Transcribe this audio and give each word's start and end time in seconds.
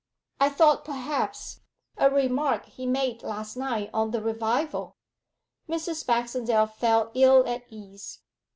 'I 0.39 0.49
thought 0.49 0.83
perhaps 0.83 1.59
a 1.95 2.09
remark 2.09 2.65
he 2.65 2.87
made 2.87 3.21
last 3.21 3.55
night 3.55 3.91
on 3.93 4.09
the 4.09 4.19
revival.' 4.19 4.95
Mrs. 5.69 6.03
Baxendale 6.07 6.65
felt 6.65 7.11
ill 7.13 7.47
at 7.47 7.65
ease. 7.69 8.17